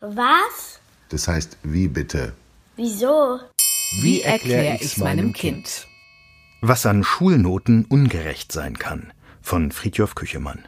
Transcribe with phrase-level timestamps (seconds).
[0.00, 0.80] Was?
[1.10, 2.32] Das heißt, wie bitte?
[2.76, 3.38] Wieso?
[4.00, 5.86] Wie erkläre ich's meinem Kind?
[6.62, 9.12] Was an Schulnoten ungerecht sein kann.
[9.42, 10.66] Von Friedhof Küchemann.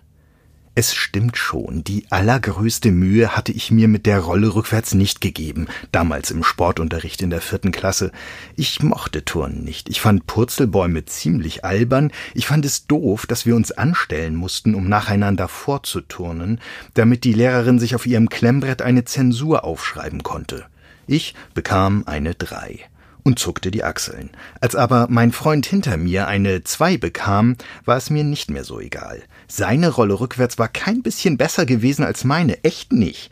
[0.74, 5.66] Es stimmt schon, die allergrößte Mühe hatte ich mir mit der Rolle rückwärts nicht gegeben,
[5.90, 8.10] damals im Sportunterricht in der vierten Klasse.
[8.56, 13.54] Ich mochte Turnen nicht, ich fand Purzelbäume ziemlich albern, ich fand es doof, dass wir
[13.54, 16.58] uns anstellen mussten, um nacheinander vorzuturnen,
[16.94, 20.64] damit die Lehrerin sich auf ihrem Klemmbrett eine Zensur aufschreiben konnte.
[21.06, 22.80] Ich bekam eine drei
[23.22, 24.30] und zuckte die Achseln.
[24.60, 28.80] Als aber mein Freund hinter mir eine Zwei bekam, war es mir nicht mehr so
[28.80, 29.22] egal.
[29.48, 33.30] Seine Rolle rückwärts war kein bisschen besser gewesen als meine, echt nicht.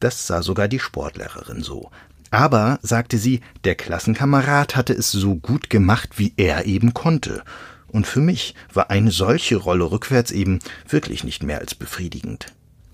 [0.00, 1.90] Das sah sogar die Sportlehrerin so.
[2.30, 7.42] Aber, sagte sie, der Klassenkamerad hatte es so gut gemacht, wie er eben konnte.
[7.88, 10.58] Und für mich war eine solche Rolle rückwärts eben
[10.88, 12.46] wirklich nicht mehr als befriedigend.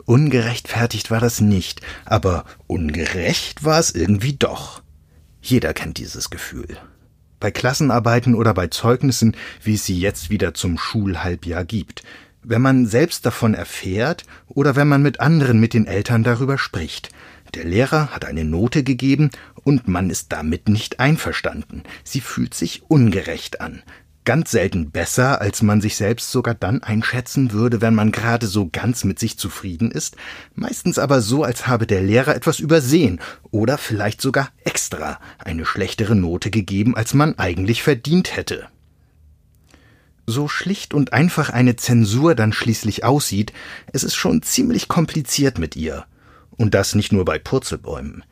[0.04, 4.81] Ungerechtfertigt war das nicht, aber ungerecht war es irgendwie doch.
[5.42, 6.78] Jeder kennt dieses Gefühl.
[7.40, 12.04] Bei Klassenarbeiten oder bei Zeugnissen, wie es sie jetzt wieder zum Schulhalbjahr gibt.
[12.44, 17.10] Wenn man selbst davon erfährt oder wenn man mit anderen mit den Eltern darüber spricht.
[17.54, 19.30] Der Lehrer hat eine Note gegeben
[19.64, 21.82] und man ist damit nicht einverstanden.
[22.04, 23.82] Sie fühlt sich ungerecht an
[24.24, 28.68] ganz selten besser, als man sich selbst sogar dann einschätzen würde, wenn man gerade so
[28.70, 30.16] ganz mit sich zufrieden ist,
[30.54, 33.20] meistens aber so, als habe der Lehrer etwas übersehen
[33.50, 38.68] oder vielleicht sogar extra eine schlechtere Note gegeben, als man eigentlich verdient hätte.
[40.26, 43.52] So schlicht und einfach eine Zensur dann schließlich aussieht,
[43.92, 46.04] es ist schon ziemlich kompliziert mit ihr.
[46.50, 48.24] Und das nicht nur bei Purzelbäumen.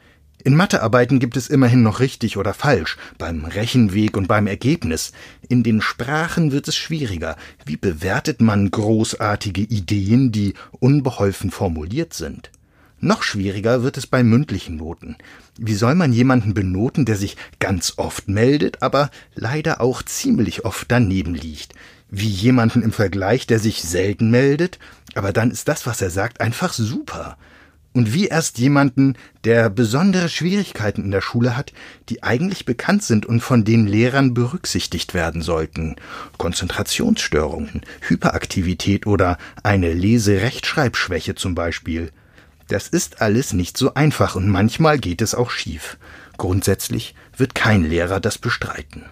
[0.43, 5.13] In Mathearbeiten gibt es immerhin noch richtig oder falsch, beim Rechenweg und beim Ergebnis.
[5.49, 7.37] In den Sprachen wird es schwieriger.
[7.67, 12.51] Wie bewertet man großartige Ideen, die unbeholfen formuliert sind?
[13.01, 15.17] Noch schwieriger wird es bei mündlichen Noten.
[15.59, 20.91] Wie soll man jemanden benoten, der sich ganz oft meldet, aber leider auch ziemlich oft
[20.91, 21.75] daneben liegt?
[22.11, 24.79] Wie jemanden im Vergleich, der sich selten meldet,
[25.15, 27.37] aber dann ist das, was er sagt, einfach super
[27.93, 31.73] und wie erst jemanden, der besondere Schwierigkeiten in der Schule hat,
[32.09, 35.97] die eigentlich bekannt sind und von den Lehrern berücksichtigt werden sollten.
[36.39, 42.13] Konzentrationsstörungen, Hyperaktivität oder eine Lese-Rechtschreibschwäche zum Beispiel.
[42.69, 45.99] Das ist alles nicht so einfach und manchmal geht es auch schief.
[46.37, 49.05] Grundsätzlich wird kein Lehrer das bestreiten.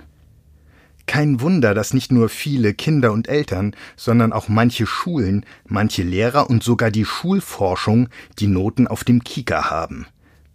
[1.08, 6.50] Kein Wunder, dass nicht nur viele Kinder und Eltern, sondern auch manche Schulen, manche Lehrer
[6.50, 10.06] und sogar die Schulforschung die Noten auf dem Kieker haben.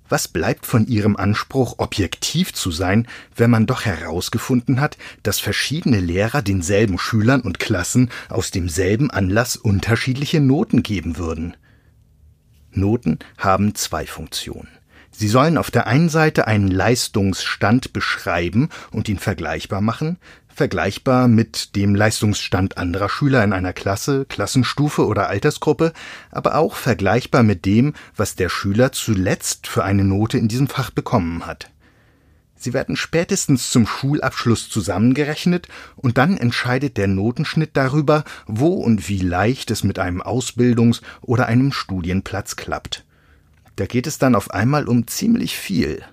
[0.10, 6.00] Was bleibt von ihrem Anspruch, objektiv zu sein, wenn man doch herausgefunden hat, dass verschiedene
[6.00, 11.58] Lehrer denselben Schülern und Klassen aus demselben Anlass unterschiedliche Noten geben würden?
[12.72, 14.70] Noten haben zwei Funktionen.
[15.16, 20.18] Sie sollen auf der einen Seite einen Leistungsstand beschreiben und ihn vergleichbar machen,
[20.54, 25.94] vergleichbar mit dem Leistungsstand anderer Schüler in einer Klasse, Klassenstufe oder Altersgruppe,
[26.32, 30.92] aber auch vergleichbar mit dem, was der Schüler zuletzt für eine Note in diesem Fach
[30.92, 31.70] bekommen hat.
[32.56, 39.20] Sie werden spätestens zum Schulabschluss zusammengerechnet und dann entscheidet der Notenschnitt darüber, wo und wie
[39.20, 43.04] leicht es mit einem Ausbildungs- oder einem Studienplatz klappt.
[43.76, 46.04] Da geht es dann auf einmal um ziemlich viel.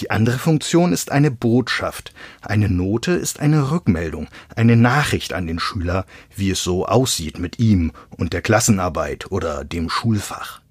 [0.00, 2.14] Die andere Funktion ist eine Botschaft.
[2.40, 7.58] Eine Note ist eine Rückmeldung, eine Nachricht an den Schüler, wie es so aussieht mit
[7.58, 10.62] ihm und der Klassenarbeit oder dem Schulfach.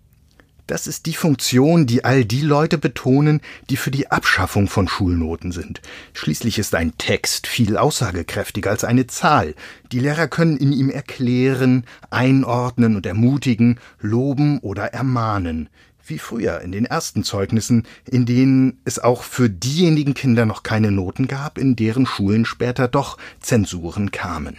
[0.66, 5.51] Das ist die Funktion, die all die Leute betonen, die für die Abschaffung von Schulnoten
[5.51, 5.81] sind.
[6.13, 9.56] Schließlich ist ein Text viel aussagekräftiger als eine Zahl.
[9.91, 15.69] Die Lehrer können in ihm erklären, einordnen und ermutigen, loben oder ermahnen
[16.09, 20.92] wie früher in den ersten Zeugnissen, in denen es auch für diejenigen Kinder noch keine
[20.92, 24.58] Noten gab, in deren Schulen später doch Zensuren kamen.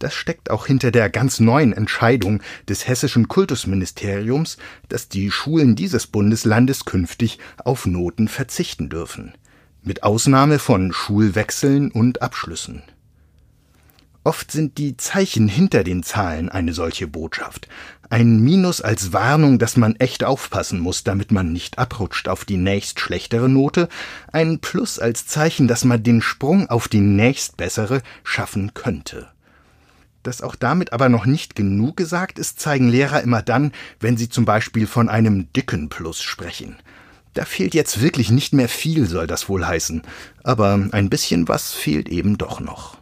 [0.00, 4.56] Das steckt auch hinter der ganz neuen Entscheidung des hessischen Kultusministeriums,
[4.88, 9.34] dass die Schulen dieses Bundeslandes künftig auf Noten verzichten dürfen,
[9.82, 12.82] mit Ausnahme von Schulwechseln und Abschlüssen.
[14.22, 17.68] Oft sind die Zeichen hinter den Zahlen eine solche Botschaft.
[18.10, 22.58] Ein Minus als Warnung, dass man echt aufpassen muss, damit man nicht abrutscht auf die
[22.58, 23.88] nächst schlechtere Note,
[24.30, 29.28] ein Plus als Zeichen, dass man den Sprung auf die nächst bessere schaffen könnte.
[30.22, 34.28] Dass auch damit aber noch nicht genug gesagt ist, zeigen Lehrer immer dann, wenn sie
[34.28, 36.76] zum Beispiel von einem dicken Plus sprechen.
[37.32, 40.02] Da fehlt jetzt wirklich nicht mehr viel, soll das wohl heißen,
[40.42, 42.99] aber ein bisschen was fehlt eben doch noch.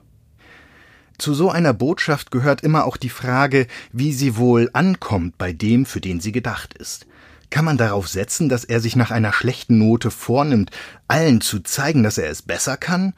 [1.18, 5.84] Zu so einer Botschaft gehört immer auch die Frage, wie sie wohl ankommt bei dem,
[5.84, 7.06] für den sie gedacht ist.
[7.50, 10.70] Kann man darauf setzen, dass er sich nach einer schlechten Note vornimmt,
[11.08, 13.14] allen zu zeigen, dass er es besser kann?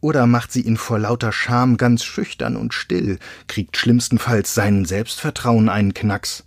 [0.00, 3.18] Oder macht sie ihn vor lauter Scham ganz schüchtern und still,
[3.48, 6.44] kriegt schlimmstenfalls sein Selbstvertrauen einen Knacks?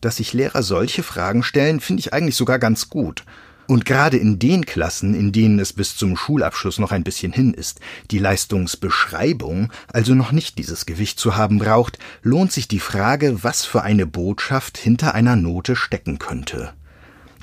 [0.00, 3.24] Dass sich Lehrer solche Fragen stellen, finde ich eigentlich sogar ganz gut.
[3.72, 7.54] Und gerade in den Klassen, in denen es bis zum Schulabschluss noch ein bisschen hin
[7.54, 7.80] ist,
[8.10, 13.64] die Leistungsbeschreibung also noch nicht dieses Gewicht zu haben braucht, lohnt sich die Frage, was
[13.64, 16.74] für eine Botschaft hinter einer Note stecken könnte.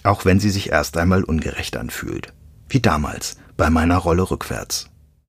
[0.04, 2.32] Auch wenn sie sich erst einmal ungerecht anfühlt.
[2.68, 4.92] Wie damals bei meiner Rolle rückwärts.